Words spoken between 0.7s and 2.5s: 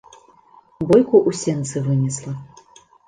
Бойку ў сенцы вынесла.